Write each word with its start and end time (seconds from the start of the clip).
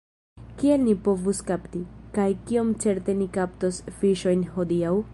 Kiel 0.61 0.79
ni 0.85 0.95
povus 1.07 1.41
kapti, 1.51 1.83
kaj 2.17 2.27
kiom 2.47 2.75
certe 2.85 3.19
ni 3.23 3.31
kaptos 3.39 3.83
fiŝojn 4.01 4.47
hodiaŭ? 4.57 5.01